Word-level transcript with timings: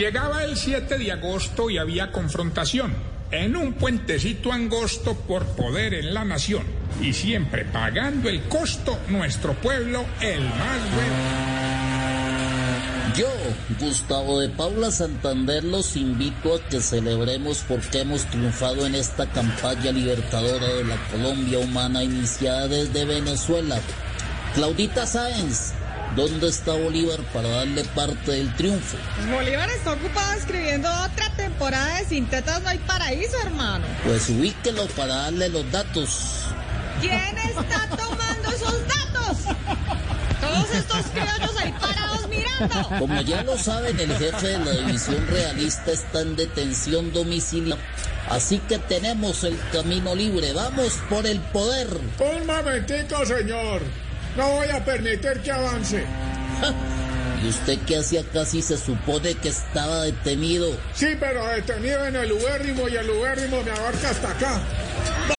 Llegaba 0.00 0.44
el 0.44 0.56
7 0.56 0.96
de 0.96 1.12
agosto 1.12 1.68
y 1.68 1.76
había 1.76 2.10
confrontación 2.10 2.94
en 3.30 3.54
un 3.54 3.74
puentecito 3.74 4.50
angosto 4.50 5.14
por 5.14 5.44
poder 5.48 5.92
en 5.92 6.14
la 6.14 6.24
nación 6.24 6.62
y 7.02 7.12
siempre 7.12 7.66
pagando 7.66 8.30
el 8.30 8.44
costo 8.44 8.98
nuestro 9.08 9.52
pueblo 9.52 10.06
el 10.22 10.40
más 10.40 10.94
bueno. 10.94 11.14
Yo, 13.14 13.28
Gustavo 13.78 14.40
de 14.40 14.48
Paula 14.48 14.90
Santander, 14.90 15.64
los 15.64 15.94
invito 15.96 16.54
a 16.54 16.68
que 16.70 16.80
celebremos 16.80 17.62
porque 17.68 18.00
hemos 18.00 18.24
triunfado 18.24 18.86
en 18.86 18.94
esta 18.94 19.26
campaña 19.26 19.92
libertadora 19.92 20.66
de 20.66 20.84
la 20.84 20.96
Colombia 21.08 21.58
humana 21.58 22.02
iniciada 22.02 22.68
desde 22.68 23.04
Venezuela. 23.04 23.78
Claudita 24.54 25.06
Sáenz, 25.06 25.74
¿dónde 26.16 26.48
está 26.48 26.72
Bolívar 26.72 27.20
para 27.32 27.48
darle 27.48 27.84
parte 27.84 28.32
del 28.32 28.54
triunfo? 28.56 28.96
Bolívar 29.30 29.68
está 29.70 29.92
ocupado 29.92 30.32
escribiendo 30.34 30.88
otra 30.88 31.30
temporada 31.36 31.98
de 31.98 32.04
Sin 32.06 32.26
Tetas 32.26 32.62
No 32.62 32.68
hay 32.68 32.78
Paraíso, 32.78 33.36
hermano. 33.44 33.84
Pues 34.04 34.28
ubíquelo 34.28 34.86
para 34.88 35.14
darle 35.14 35.48
los 35.48 35.70
datos. 35.70 36.46
¿Quién 37.00 37.38
está 37.38 37.88
tomando 37.96 38.50
esos 38.50 38.74
datos? 38.86 39.56
Todos 40.40 40.70
estos 40.74 41.06
criollos 41.12 41.56
ahí 41.58 41.74
parados 41.80 42.28
mirando. 42.28 42.88
Como 42.98 43.20
ya 43.22 43.42
lo 43.42 43.56
saben, 43.56 43.98
el 43.98 44.12
jefe 44.16 44.48
de 44.48 44.58
la 44.58 44.72
división 44.72 45.26
realista 45.28 45.92
está 45.92 46.20
en 46.22 46.36
detención 46.36 47.12
domiciliaria. 47.12 47.82
Así 48.28 48.58
que 48.68 48.78
tenemos 48.78 49.44
el 49.44 49.58
camino 49.72 50.14
libre. 50.14 50.52
Vamos 50.52 51.00
por 51.08 51.26
el 51.26 51.40
poder. 51.40 51.88
Un 52.18 52.46
momentito, 52.46 53.24
señor. 53.26 53.82
No 54.36 54.48
voy 54.50 54.68
a 54.68 54.84
permitir 54.84 55.40
que 55.42 55.50
avance. 55.50 56.04
¿Y 57.42 57.48
usted 57.48 57.78
qué 57.86 57.96
hacía 57.96 58.22
casi 58.32 58.60
se 58.60 58.76
supone 58.76 59.34
que 59.34 59.48
estaba 59.48 60.02
detenido? 60.04 60.76
Sí, 60.94 61.16
pero 61.18 61.46
detenido 61.46 62.06
en 62.06 62.16
el 62.16 62.32
ubérrimo 62.32 62.86
y 62.88 62.96
el 62.96 63.08
ubérrimo 63.08 63.62
me 63.62 63.70
abarca 63.70 64.10
hasta 64.10 64.30
acá. 64.30 64.60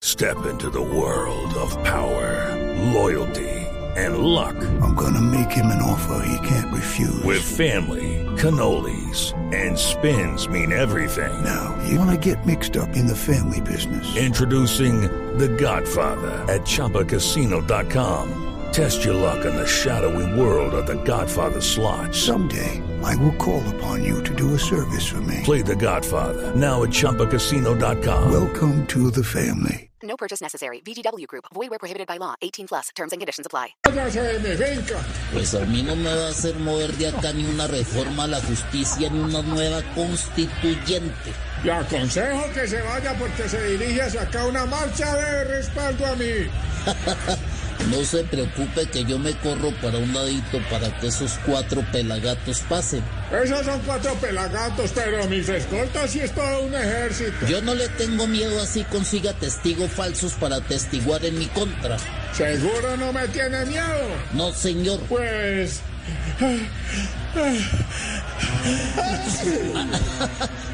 Step 0.03 0.45
into 0.49 0.69
the 0.69 0.81
world 0.81 1.53
of 1.55 1.71
power, 1.83 2.55
loyalty, 2.91 3.67
and 3.95 4.17
luck. 4.17 4.55
I'm 4.81 4.95
gonna 4.95 5.21
make 5.21 5.51
him 5.51 5.67
an 5.67 5.81
offer 5.81 6.25
he 6.25 6.47
can't 6.47 6.73
refuse. 6.73 7.23
With 7.23 7.41
family, 7.41 8.25
cannolis, 8.37 9.33
and 9.53 9.77
spins 9.77 10.47
mean 10.47 10.71
everything. 10.71 11.31
Now, 11.43 11.77
you 11.87 11.99
wanna 11.99 12.17
get 12.17 12.45
mixed 12.45 12.77
up 12.77 12.95
in 12.95 13.05
the 13.05 13.15
family 13.15 13.61
business. 13.61 14.15
Introducing 14.17 15.01
The 15.37 15.49
Godfather 15.49 16.31
at 16.51 16.61
ChumbaCasino.com. 16.61 18.47
Test 18.71 19.03
your 19.03 19.15
luck 19.15 19.43
in 19.45 19.53
the 19.53 19.67
shadowy 19.67 20.39
world 20.39 20.73
of 20.73 20.87
The 20.87 20.95
Godfather 21.03 21.59
slot. 21.59 22.15
Someday, 22.15 22.81
I 23.03 23.17
will 23.17 23.35
call 23.35 23.61
upon 23.75 24.01
you 24.01 24.23
to 24.23 24.33
do 24.33 24.53
a 24.53 24.59
service 24.59 25.05
for 25.05 25.19
me. 25.21 25.41
Play 25.43 25.61
The 25.61 25.75
Godfather 25.75 26.55
now 26.55 26.83
at 26.83 26.89
ChumbaCasino.com. 26.89 28.31
Welcome 28.31 28.87
to 28.87 29.11
the 29.11 29.25
family. 29.25 29.91
No 30.01 30.15
purchase 30.15 30.39
necessary. 30.39 30.79
VGW 30.85 31.27
Group. 31.27 31.45
Void 31.53 31.69
where 31.69 31.79
prohibited 31.79 32.07
by 32.07 32.15
law. 32.15 32.35
18 32.41 32.67
plus. 32.69 32.89
Terms 32.95 33.11
and 33.11 33.19
conditions 33.19 33.45
apply. 33.45 33.75
Váyase 33.85 34.21
de 34.21 34.39
mi 34.39 34.55
finca. 34.55 35.03
Pues 35.33 35.53
a 35.53 35.65
mí 35.65 35.83
no 35.83 35.95
me 35.97 36.05
va 36.05 36.27
a 36.27 36.29
hacer 36.29 36.55
mover 36.55 36.93
de 36.93 37.07
acá 37.07 37.33
ni 37.33 37.43
una 37.43 37.67
reforma 37.67 38.23
a 38.23 38.27
la 38.27 38.41
justicia 38.41 39.09
ni 39.09 39.19
una 39.19 39.41
nueva 39.41 39.81
constituyente. 39.93 41.33
Le 41.65 41.73
aconsejo 41.73 42.53
que 42.53 42.65
se 42.67 42.81
vaya 42.81 43.15
porque 43.19 43.49
se 43.49 43.61
dirige 43.63 44.01
hacia 44.01 44.21
acá 44.21 44.45
una 44.45 44.65
marcha 44.65 45.13
de 45.13 45.43
respaldo 45.43 46.05
a 46.05 46.15
mí. 46.15 46.47
No 47.89 48.03
se 48.05 48.23
preocupe 48.23 48.85
que 48.87 49.03
yo 49.05 49.17
me 49.17 49.33
corro 49.37 49.71
para 49.81 49.97
un 49.97 50.13
ladito 50.13 50.59
para 50.69 50.95
que 50.99 51.07
esos 51.07 51.39
cuatro 51.45 51.83
pelagatos 51.91 52.61
pasen. 52.69 53.03
Esos 53.43 53.65
son 53.65 53.79
cuatro 53.81 54.13
pelagatos, 54.15 54.91
pero 54.93 55.27
mis 55.27 55.49
escoltas 55.49 56.11
sí 56.11 56.19
es 56.19 56.33
todo 56.33 56.63
un 56.63 56.75
ejército. 56.75 57.45
Yo 57.47 57.61
no 57.61 57.73
le 57.73 57.89
tengo 57.89 58.27
miedo 58.27 58.61
así 58.61 58.83
consiga 58.83 59.33
testigos 59.33 59.91
falsos 59.91 60.33
para 60.33 60.57
atestiguar 60.57 61.25
en 61.25 61.39
mi 61.39 61.47
contra. 61.47 61.97
¿Seguro 62.33 62.97
no 62.97 63.13
me 63.13 63.27
tiene 63.29 63.65
miedo? 63.65 64.07
No, 64.33 64.51
señor. 64.53 64.99
Pues... 65.01 65.81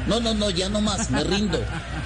No, 0.06 0.20
no, 0.20 0.32
no, 0.32 0.48
ya 0.50 0.68
no 0.70 0.80
más, 0.80 1.10
me 1.10 1.22
rindo. 1.22 1.62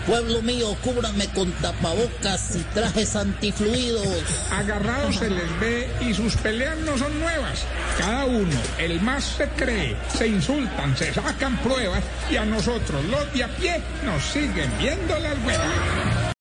Pueblo 0.07 0.43
mío, 0.43 0.77
cúbrame 0.83 1.29
con 1.29 1.53
tapabocas 1.53 2.57
y 2.57 2.59
trajes 2.75 3.15
antifluidos. 3.15 4.07
Agarrados 4.51 5.17
se 5.17 5.31
les 5.31 5.61
ve 5.61 5.89
y 6.01 6.13
sus 6.13 6.37
peleas 6.37 6.77
no 6.79 6.99
son 6.99 7.19
nuevas. 7.21 7.65
Cada 7.99 8.25
uno, 8.25 8.57
el 8.79 9.01
más 9.01 9.25
se 9.25 9.49
cree, 9.51 9.97
se 10.17 10.27
insultan, 10.27 10.97
se 10.97 11.15
sacan 11.15 11.57
pruebas 11.59 12.03
y 12.29 12.37
a 12.37 12.45
nosotros, 12.45 13.05
los 13.05 13.33
de 13.33 13.45
a 13.45 13.49
pie, 13.57 13.81
nos 14.05 14.25
siguen 14.25 14.71
viendo 14.81 15.17
las 15.21 15.41
buenas. 15.45 16.22